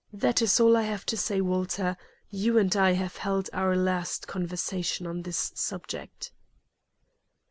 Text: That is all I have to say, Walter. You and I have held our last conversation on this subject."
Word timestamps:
That 0.11 0.41
is 0.41 0.59
all 0.59 0.75
I 0.75 0.81
have 0.81 1.05
to 1.05 1.15
say, 1.15 1.41
Walter. 1.41 1.95
You 2.31 2.57
and 2.57 2.75
I 2.75 2.93
have 2.93 3.17
held 3.17 3.51
our 3.53 3.75
last 3.75 4.27
conversation 4.27 5.05
on 5.05 5.21
this 5.21 5.51
subject." 5.53 6.31